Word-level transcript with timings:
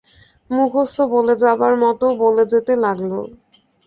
মুখস্থ 0.49 0.97
বলে 1.13 1.33
যাবার 1.43 1.73
মতো 1.83 2.05
বলে 2.23 2.43
যেতে 2.51 2.73
লাগল! 2.83 3.11